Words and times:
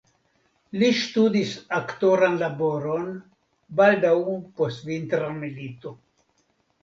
Li 0.83 0.87
ŝtudis 0.99 1.51
aktoran 1.79 2.37
laboron 2.43 3.11
baldaŭ 3.81 4.13
post 4.61 4.87
Vintra 4.89 5.29
milito. 5.43 5.93